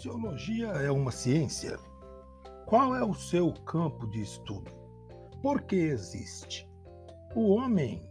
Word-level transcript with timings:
sociologia 0.00 0.68
é 0.68 0.90
uma 0.90 1.10
ciência? 1.10 1.78
Qual 2.64 2.96
é 2.96 3.04
o 3.04 3.12
seu 3.12 3.52
campo 3.66 4.06
de 4.06 4.22
estudo? 4.22 4.70
Por 5.42 5.60
que 5.60 5.76
existe? 5.76 6.66
O 7.36 7.50
homem 7.50 8.02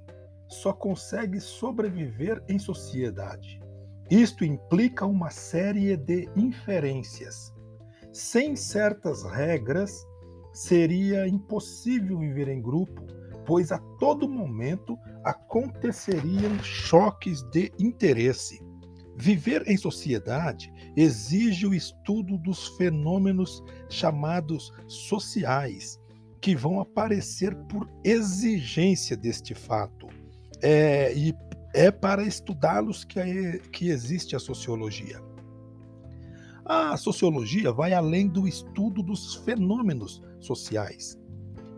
só 0.48 0.72
consegue 0.72 1.42
sobreviver 1.42 2.44
em 2.48 2.60
sociedade. 2.60 3.60
Isto 4.08 4.46
implica 4.46 5.04
uma 5.08 5.32
série 5.32 5.98
de 5.98 6.30
inferências. 6.36 7.52
Sem 8.14 8.56
certas 8.56 9.24
regras, 9.24 10.06
seria 10.54 11.28
impossível 11.28 12.20
viver 12.20 12.50
em 12.50 12.62
grupo, 12.62 13.04
pois 13.48 13.72
a 13.72 13.80
todo 13.98 14.30
momento 14.30 14.96
aconteceriam 15.24 16.56
choques 16.62 17.42
de 17.50 17.72
interesse. 17.80 18.69
Viver 19.22 19.68
em 19.68 19.76
sociedade 19.76 20.72
exige 20.96 21.68
o 21.68 21.74
estudo 21.74 22.38
dos 22.38 22.70
fenômenos 22.78 23.62
chamados 23.90 24.72
sociais, 24.88 26.00
que 26.40 26.56
vão 26.56 26.80
aparecer 26.80 27.54
por 27.66 27.86
exigência 28.02 29.18
deste 29.18 29.54
fato. 29.54 30.08
É, 30.62 31.14
e 31.14 31.34
é 31.74 31.92
para 31.92 32.24
estudá-los 32.24 33.04
que, 33.04 33.60
que 33.74 33.90
existe 33.90 34.38
a 34.38 34.40
sociologia. 34.40 35.22
A 36.64 36.96
sociologia 36.96 37.74
vai 37.74 37.92
além 37.92 38.26
do 38.26 38.48
estudo 38.48 39.04
dos 39.04 39.36
fenômenos 39.44 40.24
sociais 40.40 41.20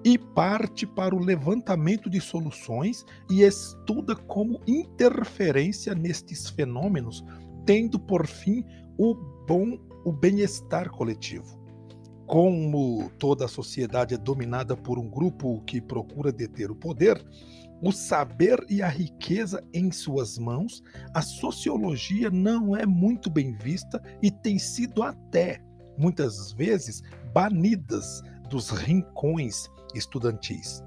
e 0.03 0.17
parte 0.17 0.85
para 0.85 1.15
o 1.15 1.19
levantamento 1.19 2.09
de 2.09 2.19
soluções 2.19 3.05
e 3.29 3.43
estuda 3.43 4.15
como 4.15 4.59
interferência 4.67 5.93
nestes 5.93 6.49
fenômenos, 6.49 7.23
tendo 7.65 7.99
por 7.99 8.25
fim 8.25 8.65
o 8.97 9.13
bom 9.47 9.77
o 10.03 10.11
bem-estar 10.11 10.89
coletivo. 10.89 11.59
Como 12.25 13.11
toda 13.19 13.45
a 13.45 13.47
sociedade 13.47 14.15
é 14.15 14.17
dominada 14.17 14.75
por 14.75 14.97
um 14.97 15.09
grupo 15.09 15.61
que 15.65 15.81
procura 15.81 16.31
deter 16.31 16.71
o 16.71 16.75
poder, 16.75 17.23
o 17.83 17.91
saber 17.91 18.63
e 18.69 18.81
a 18.81 18.87
riqueza 18.87 19.63
em 19.73 19.91
suas 19.91 20.37
mãos, 20.37 20.81
a 21.13 21.21
sociologia 21.21 22.29
não 22.29 22.75
é 22.75 22.85
muito 22.85 23.29
bem 23.29 23.53
vista 23.53 24.01
e 24.21 24.31
tem 24.31 24.57
sido 24.57 25.03
até, 25.03 25.61
muitas 25.97 26.51
vezes, 26.53 27.03
banidas 27.33 28.21
dos 28.49 28.69
rincões 28.69 29.69
estudantis. 29.95 30.83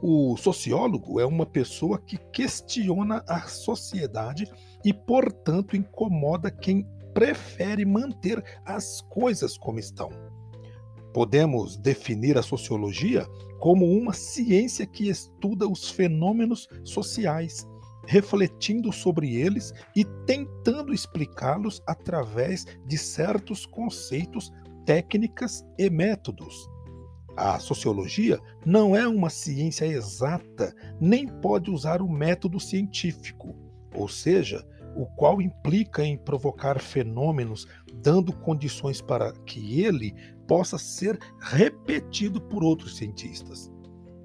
O 0.00 0.36
sociólogo 0.36 1.18
é 1.18 1.26
uma 1.26 1.44
pessoa 1.44 1.98
que 1.98 2.16
questiona 2.32 3.24
a 3.28 3.42
sociedade 3.42 4.48
e, 4.84 4.94
portanto, 4.94 5.76
incomoda 5.76 6.50
quem 6.50 6.86
prefere 7.12 7.84
manter 7.84 8.44
as 8.64 9.00
coisas 9.00 9.58
como 9.58 9.80
estão. 9.80 10.08
Podemos 11.12 11.76
definir 11.76 12.38
a 12.38 12.42
sociologia 12.42 13.26
como 13.58 13.86
uma 13.86 14.12
ciência 14.12 14.86
que 14.86 15.08
estuda 15.08 15.66
os 15.66 15.90
fenômenos 15.90 16.68
sociais, 16.84 17.66
refletindo 18.06 18.92
sobre 18.92 19.34
eles 19.34 19.72
e 19.96 20.04
tentando 20.26 20.94
explicá-los 20.94 21.82
através 21.88 22.64
de 22.86 22.96
certos 22.96 23.66
conceitos, 23.66 24.52
técnicas 24.86 25.64
e 25.76 25.90
métodos. 25.90 26.70
A 27.38 27.60
sociologia 27.60 28.40
não 28.66 28.96
é 28.96 29.06
uma 29.06 29.30
ciência 29.30 29.86
exata, 29.86 30.74
nem 31.00 31.24
pode 31.24 31.70
usar 31.70 32.02
o 32.02 32.08
método 32.08 32.58
científico, 32.58 33.54
ou 33.94 34.08
seja, 34.08 34.66
o 34.96 35.06
qual 35.06 35.40
implica 35.40 36.04
em 36.04 36.18
provocar 36.18 36.80
fenômenos, 36.80 37.68
dando 38.02 38.32
condições 38.32 39.00
para 39.00 39.30
que 39.46 39.84
ele 39.84 40.12
possa 40.48 40.76
ser 40.78 41.16
repetido 41.40 42.40
por 42.40 42.64
outros 42.64 42.96
cientistas. 42.96 43.70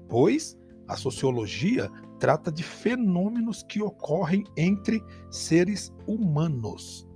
Pois 0.08 0.58
a 0.88 0.96
sociologia 0.96 1.88
trata 2.18 2.50
de 2.50 2.64
fenômenos 2.64 3.62
que 3.62 3.80
ocorrem 3.80 4.42
entre 4.56 5.00
seres 5.30 5.94
humanos. 6.04 7.08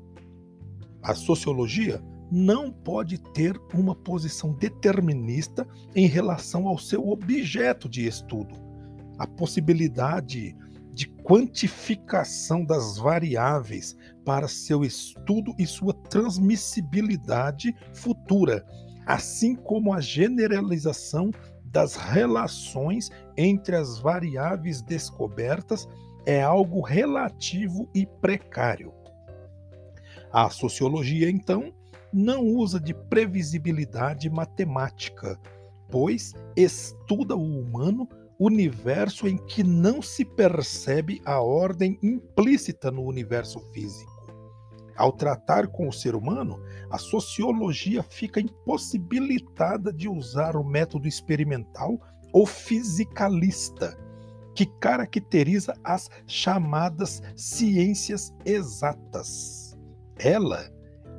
A 1.03 1.13
sociologia 1.13 2.01
não 2.31 2.71
pode 2.71 3.19
ter 3.19 3.59
uma 3.75 3.95
posição 3.95 4.53
determinista 4.53 5.67
em 5.95 6.07
relação 6.07 6.69
ao 6.69 6.79
seu 6.79 7.09
objeto 7.09 7.89
de 7.89 8.07
estudo. 8.07 8.55
A 9.19 9.27
possibilidade 9.27 10.57
de 10.93 11.07
quantificação 11.07 12.65
das 12.65 12.99
variáveis 12.99 13.97
para 14.25 14.49
seu 14.49 14.85
estudo 14.85 15.55
e 15.59 15.67
sua 15.67 15.95
transmissibilidade 15.95 17.75
futura, 17.95 18.65
assim 19.07 19.55
como 19.55 19.95
a 19.95 20.01
generalização 20.01 21.31
das 21.65 21.95
relações 21.95 23.11
entre 23.37 23.77
as 23.77 23.99
variáveis 23.99 24.83
descobertas 24.83 25.89
é 26.27 26.43
algo 26.43 26.81
relativo 26.81 27.89
e 27.95 28.05
precário. 28.05 28.93
A 30.33 30.51
sociologia, 30.51 31.31
então, 31.31 31.73
não 32.13 32.45
usa 32.45 32.81
de 32.81 32.95
previsibilidade 32.95 34.29
matemática, 34.31 35.39
pois 35.91 36.35
estuda 36.57 37.37
o 37.37 37.61
humano, 37.61 38.09
universo 38.39 39.27
em 39.27 39.37
que 39.37 39.63
não 39.63 40.01
se 40.01 40.25
percebe 40.25 41.21
a 41.25 41.41
ordem 41.41 41.99
implícita 42.03 42.91
no 42.91 43.03
universo 43.03 43.59
físico. 43.73 44.19
Ao 44.97 45.13
tratar 45.13 45.69
com 45.69 45.89
o 45.89 45.93
ser 45.93 46.15
humano, 46.15 46.61
a 46.91 46.99
sociologia 46.99 48.03
fica 48.03 48.41
impossibilitada 48.41 49.93
de 49.93 50.09
usar 50.09 50.57
o 50.57 50.65
método 50.65 51.07
experimental 51.07 52.01
ou 52.33 52.45
fisicalista, 52.45 53.97
que 54.55 54.67
caracteriza 54.67 55.73
as 55.85 56.11
chamadas 56.27 57.23
ciências 57.37 58.35
exatas. 58.45 59.79
Ela 60.19 60.69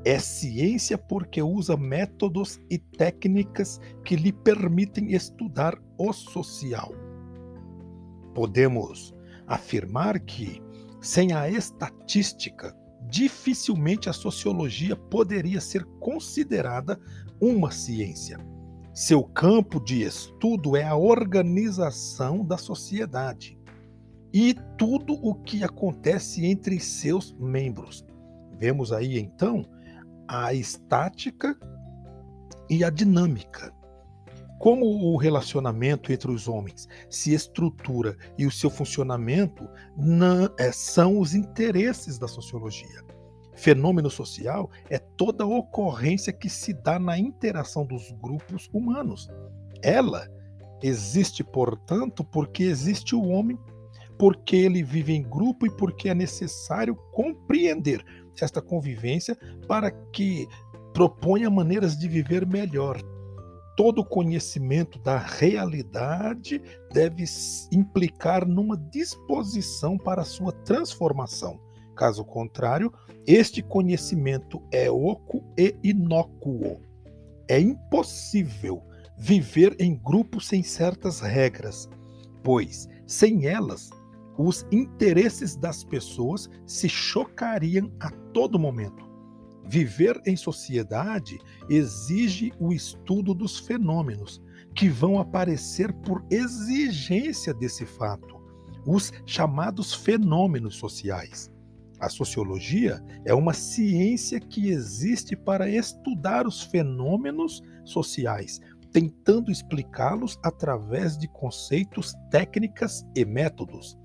é 0.06 0.18
ciência 0.20 0.98
porque 0.98 1.42
usa 1.42 1.76
métodos 1.76 2.60
e 2.70 2.78
técnicas 2.78 3.80
que 4.04 4.16
lhe 4.16 4.32
permitem 4.32 5.14
estudar 5.14 5.78
o 5.98 6.14
social. 6.14 6.92
Podemos 8.34 9.14
afirmar 9.46 10.20
que, 10.20 10.62
sem 11.02 11.34
a 11.34 11.50
estatística, 11.50 12.76
dificilmente 13.10 14.10
a 14.10 14.14
sociologia 14.14 14.96
poderia 14.96 15.60
ser 15.60 15.84
considerada 16.00 17.00
uma 17.42 17.72
ciência. 17.72 18.38
Seu 18.94 19.24
campo 19.24 19.80
de 19.80 20.04
estudo 20.04 20.76
é 20.76 20.84
a 20.84 20.96
organização 20.96 22.46
da 22.46 22.58
sociedade 22.58 23.58
e 24.34 24.56
tudo 24.78 25.14
o 25.14 25.36
que 25.36 25.64
acontece 25.64 26.46
entre 26.46 26.80
seus 26.80 27.34
membros. 27.40 28.06
Vemos 28.58 28.92
aí 28.92 29.18
então 29.18 29.66
a 30.30 30.54
estática 30.54 31.58
e 32.70 32.84
a 32.84 32.92
dinâmica. 32.92 33.74
Como 34.60 34.86
o 34.86 35.18
relacionamento 35.18 36.12
entre 36.14 36.30
os 36.30 36.48
homens 36.48 36.88
se 37.10 37.34
estrutura 37.34 38.16
e 38.38 38.46
o 38.46 38.52
seu 38.52 38.70
funcionamento 38.70 39.68
é, 40.60 40.72
são 40.72 41.20
os 41.20 41.34
interesses 41.34 42.20
da 42.20 42.28
sociologia. 42.28 43.04
Fenômeno 43.56 44.10
social 44.10 44.70
é 44.90 45.00
toda 45.00 45.48
ocorrência 45.48 46.32
que 46.32 46.50
se 46.50 46.74
dá 46.74 47.00
na 47.00 47.18
interação 47.18 47.84
dos 47.84 48.12
grupos 48.22 48.70
humanos. 48.72 49.28
Ela 49.82 50.28
existe, 50.84 51.44
portanto, 51.44 52.24
porque 52.24 52.64
existe 52.64 53.16
o 53.16 53.24
homem, 53.24 53.58
porque 54.18 54.58
ele 54.58 54.84
vive 54.84 55.14
em 55.14 55.24
grupo 55.24 55.66
e 55.66 55.76
porque 55.76 56.10
é 56.10 56.14
necessário 56.14 56.96
compreender 57.14 58.06
esta 58.40 58.62
convivência 58.62 59.38
para 59.68 59.92
que 59.92 60.48
proponha 60.94 61.50
maneiras 61.50 61.98
de 61.98 62.08
viver 62.08 62.46
melhor. 62.46 63.02
Todo 63.76 64.04
conhecimento 64.04 65.00
da 65.00 65.18
realidade 65.18 66.62
deve 66.92 67.24
implicar 67.72 68.46
numa 68.46 68.76
disposição 68.76 69.98
para 69.98 70.26
sua 70.26 70.52
transformação. 70.52 71.60
Caso 71.96 72.26
contrário, 72.26 72.94
este 73.26 73.62
conhecimento 73.62 74.62
é 74.72 74.90
oco 74.90 75.44
e 75.58 75.76
inócuo. 75.84 76.82
É 77.48 77.60
impossível 77.60 78.84
viver 79.18 79.76
em 79.80 79.96
grupo 79.96 80.40
sem 80.40 80.64
certas 80.64 81.20
regras, 81.20 81.90
pois, 82.44 82.88
sem 83.06 83.48
elas, 83.48 83.90
os 84.42 84.66
interesses 84.72 85.58
das 85.58 85.84
pessoas 85.84 86.50
se 86.66 86.88
chocariam 86.88 87.92
a 88.00 88.10
todo 88.34 88.58
momento. 88.58 89.06
Viver 89.66 90.20
em 90.26 90.38
sociedade 90.38 91.38
exige 91.70 92.54
o 92.58 92.72
estudo 92.72 93.34
dos 93.34 93.60
fenômenos 93.60 94.42
que 94.74 94.88
vão 94.88 95.20
aparecer 95.20 95.92
por 95.92 96.26
exigência 96.32 97.54
desse 97.54 97.86
fato, 97.86 98.40
os 98.88 99.12
chamados 99.26 99.94
fenômenos 99.94 100.78
sociais. 100.78 101.52
A 102.00 102.08
sociologia 102.08 103.04
é 103.26 103.34
uma 103.34 103.52
ciência 103.52 104.40
que 104.40 104.70
existe 104.70 105.36
para 105.36 105.70
estudar 105.70 106.48
os 106.48 106.62
fenômenos 106.62 107.62
sociais, 107.84 108.62
tentando 108.94 109.52
explicá-los 109.52 110.40
através 110.42 111.18
de 111.18 111.28
conceitos, 111.28 112.14
técnicas 112.32 113.06
e 113.14 113.26
métodos. 113.26 113.98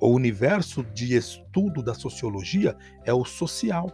O 0.00 0.08
universo 0.08 0.82
de 0.82 1.16
estudo 1.16 1.82
da 1.82 1.94
sociologia 1.94 2.76
é 3.04 3.12
o 3.12 3.24
social, 3.24 3.86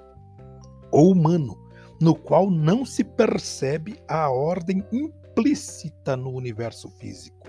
o 0.92 1.10
humano, 1.10 1.56
no 2.00 2.14
qual 2.14 2.50
não 2.50 2.84
se 2.84 3.04
percebe 3.04 4.02
a 4.08 4.30
ordem 4.30 4.84
implícita 4.90 6.16
no 6.16 6.30
universo 6.30 6.88
físico. 6.98 7.48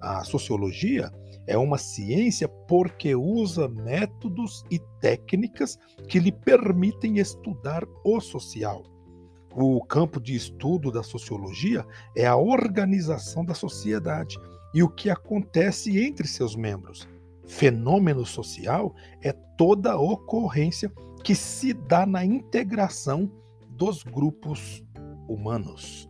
A 0.00 0.24
sociologia 0.24 1.12
é 1.46 1.56
uma 1.56 1.78
ciência 1.78 2.48
porque 2.48 3.14
usa 3.14 3.68
métodos 3.68 4.64
e 4.70 4.80
técnicas 5.00 5.78
que 6.08 6.18
lhe 6.18 6.32
permitem 6.32 7.18
estudar 7.18 7.84
o 8.04 8.20
social. 8.20 8.82
O 9.54 9.84
campo 9.84 10.18
de 10.18 10.34
estudo 10.34 10.90
da 10.90 11.02
sociologia 11.02 11.84
é 12.16 12.26
a 12.26 12.36
organização 12.36 13.44
da 13.44 13.54
sociedade 13.54 14.38
e 14.72 14.82
o 14.82 14.88
que 14.88 15.10
acontece 15.10 16.02
entre 16.02 16.26
seus 16.26 16.56
membros. 16.56 17.06
Fenômeno 17.46 18.24
social 18.24 18.94
é 19.20 19.32
toda 19.32 19.98
ocorrência 19.98 20.90
que 21.22 21.34
se 21.34 21.72
dá 21.72 22.04
na 22.06 22.24
integração 22.24 23.30
dos 23.70 24.02
grupos 24.02 24.84
humanos. 25.28 26.08